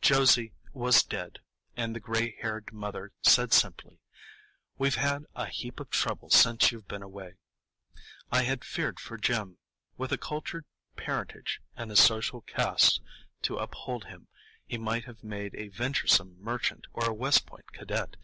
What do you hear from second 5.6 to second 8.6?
of trouble since you've been away." I